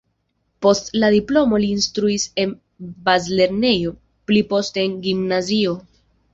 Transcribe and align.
Post 0.65 0.87
la 1.03 1.09
diplomo 1.15 1.59
li 1.65 1.69
instruis 1.73 2.25
en 2.45 2.57
bazlernejo, 3.11 3.95
pli 4.31 4.45
poste 4.55 4.87
en 4.89 4.99
gimnazio. 5.09 5.81